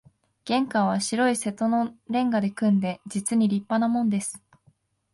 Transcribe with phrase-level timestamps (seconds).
[0.45, 4.41] 玄関は白い瀬戸の煉瓦で組んで、実に立派なもんです